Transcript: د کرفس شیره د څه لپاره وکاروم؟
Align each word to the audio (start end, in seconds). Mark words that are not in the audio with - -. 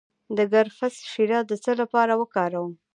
د 0.37 0.39
کرفس 0.51 0.95
شیره 1.11 1.39
د 1.49 1.51
څه 1.63 1.71
لپاره 1.81 2.13
وکاروم؟ 2.21 2.73